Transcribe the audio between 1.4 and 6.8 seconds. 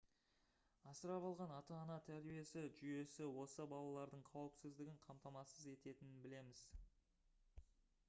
ата-ана тәрбиесі жүйесі осы балалардың қауіпсіздігін қамтамасыз ететінін білеміз